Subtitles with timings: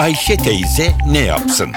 [0.00, 1.72] Ayşe teyze ne yapsın?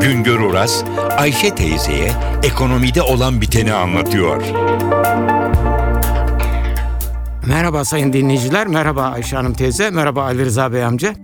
[0.00, 0.84] Güngör Oras,
[1.16, 2.12] Ayşe teyzeye
[2.42, 4.42] ekonomide olan biteni anlatıyor.
[7.46, 11.14] Merhaba sayın dinleyiciler, merhaba Ayşe Hanım teyze, merhaba Ali Rıza Bey amca.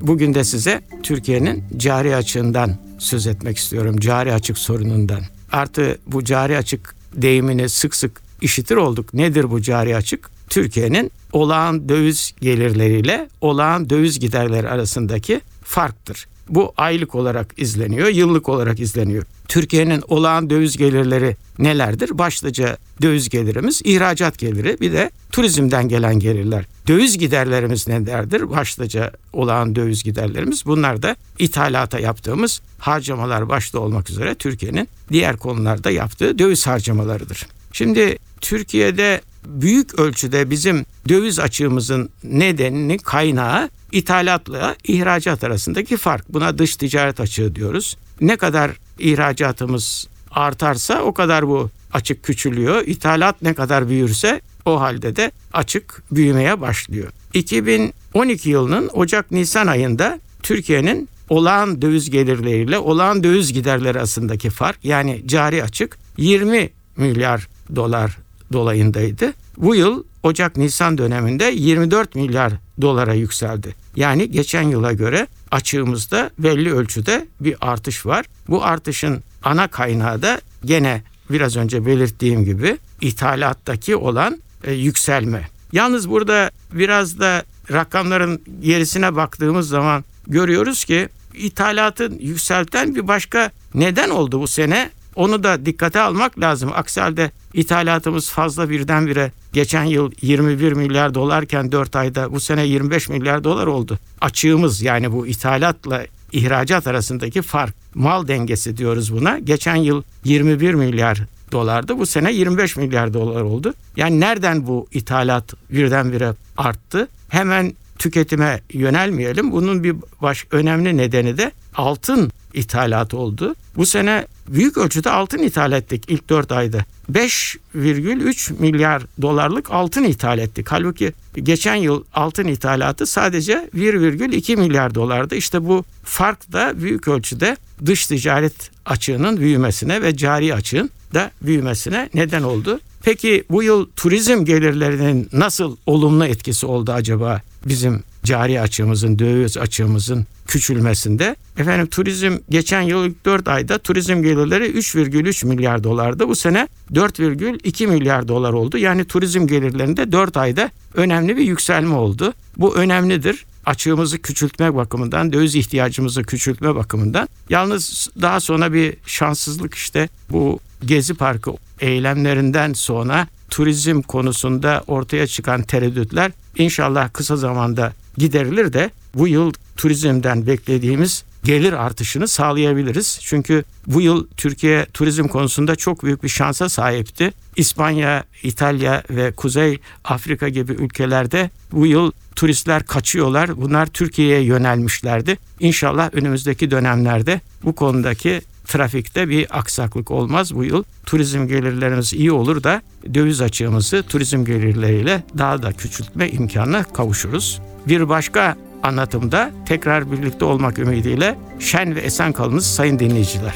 [0.00, 5.20] Bugün de size Türkiye'nin cari açığından söz etmek istiyorum, cari açık sorunundan.
[5.52, 9.14] Artı bu cari açık deyimini sık sık işitir olduk.
[9.14, 10.35] Nedir bu cari açık?
[10.48, 16.26] Türkiye'nin olağan döviz gelirleriyle olağan döviz giderleri arasındaki farktır.
[16.48, 19.24] Bu aylık olarak izleniyor, yıllık olarak izleniyor.
[19.48, 22.18] Türkiye'nin olağan döviz gelirleri nelerdir?
[22.18, 26.64] Başlıca döviz gelirimiz ihracat geliri bir de turizmden gelen gelirler.
[26.88, 28.50] Döviz giderlerimiz nelerdir?
[28.50, 35.90] Başlıca olağan döviz giderlerimiz bunlar da ithalata yaptığımız harcamalar başta olmak üzere Türkiye'nin diğer konularda
[35.90, 37.46] yaptığı döviz harcamalarıdır.
[37.72, 46.28] Şimdi Türkiye'de büyük ölçüde bizim döviz açığımızın nedenini kaynağı ithalatla ihracat arasındaki fark.
[46.28, 47.96] Buna dış ticaret açığı diyoruz.
[48.20, 52.82] Ne kadar ihracatımız artarsa o kadar bu açık küçülüyor.
[52.86, 57.12] İthalat ne kadar büyürse o halde de açık büyümeye başlıyor.
[57.34, 65.62] 2012 yılının Ocak-Nisan ayında Türkiye'nin olağan döviz gelirleriyle olağan döviz giderleri arasındaki fark yani cari
[65.62, 68.18] açık 20 milyar dolar
[68.52, 69.32] dolayındaydı.
[69.56, 73.74] Bu yıl Ocak-Nisan döneminde 24 milyar dolara yükseldi.
[73.96, 78.24] Yani geçen yıla göre açığımızda belli ölçüde bir artış var.
[78.48, 85.48] Bu artışın ana kaynağı da gene biraz önce belirttiğim gibi ithalattaki olan e, yükselme.
[85.72, 94.10] Yalnız burada biraz da rakamların gerisine baktığımız zaman görüyoruz ki ithalatın yükselten bir başka neden
[94.10, 94.90] oldu bu sene.
[95.16, 96.70] Onu da dikkate almak lazım.
[96.74, 103.08] Aksi halde ithalatımız fazla birdenbire geçen yıl 21 milyar dolarken 4 ayda bu sene 25
[103.08, 103.98] milyar dolar oldu.
[104.20, 109.38] Açığımız yani bu ithalatla ihracat arasındaki fark mal dengesi diyoruz buna.
[109.38, 111.98] Geçen yıl 21 milyar dolardı.
[111.98, 113.74] Bu sene 25 milyar dolar oldu.
[113.96, 117.08] Yani nereden bu ithalat birdenbire arttı?
[117.28, 119.52] Hemen tüketime yönelmeyelim.
[119.52, 123.54] Bunun bir baş önemli nedeni de altın ithalat oldu.
[123.76, 126.84] Bu sene büyük ölçüde altın ithal ettik ilk 4 ayda.
[127.12, 130.66] 5,3 milyar dolarlık altın ithal ettik.
[130.70, 135.34] Halbuki geçen yıl altın ithalatı sadece 1,2 milyar dolardı.
[135.34, 137.56] İşte bu fark da büyük ölçüde
[137.86, 142.80] dış ticaret açığının büyümesine ve cari açığın da büyümesine neden oldu.
[143.02, 150.26] Peki bu yıl turizm gelirlerinin nasıl olumlu etkisi oldu acaba bizim cari açığımızın, döviz açığımızın
[150.46, 151.36] küçülmesinde.
[151.58, 156.28] Efendim turizm geçen yıl ilk 4 ayda turizm gelirleri 3,3 milyar dolardı.
[156.28, 158.78] Bu sene 4,2 milyar dolar oldu.
[158.78, 162.34] Yani turizm gelirlerinde 4 ayda önemli bir yükselme oldu.
[162.56, 167.28] Bu önemlidir açığımızı küçültme bakımından, döviz ihtiyacımızı küçültme bakımından.
[167.50, 175.62] Yalnız daha sonra bir şanssızlık işte bu Gezi Parkı eylemlerinden sonra turizm konusunda ortaya çıkan
[175.62, 183.18] tereddütler inşallah kısa zamanda giderilir de bu yıl turizmden beklediğimiz gelir artışını sağlayabiliriz.
[183.22, 187.32] Çünkü bu yıl Türkiye turizm konusunda çok büyük bir şansa sahipti.
[187.56, 193.56] İspanya, İtalya ve Kuzey Afrika gibi ülkelerde bu yıl turistler kaçıyorlar.
[193.56, 195.38] Bunlar Türkiye'ye yönelmişlerdi.
[195.60, 200.84] İnşallah önümüzdeki dönemlerde bu konudaki trafikte bir aksaklık olmaz bu yıl.
[201.06, 202.82] Turizm gelirlerimiz iyi olur da
[203.14, 207.60] döviz açığımızı turizm gelirleriyle daha da küçültme imkanına kavuşuruz.
[207.88, 213.54] Bir başka anlatımda tekrar birlikte olmak ümidiyle şen ve esen kalınız sayın dinleyiciler.